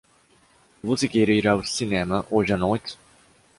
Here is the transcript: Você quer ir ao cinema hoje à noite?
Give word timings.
Você 0.83 1.07
quer 1.07 1.29
ir 1.29 1.47
ao 1.47 1.63
cinema 1.63 2.25
hoje 2.31 2.51
à 2.51 2.57
noite? 2.57 2.97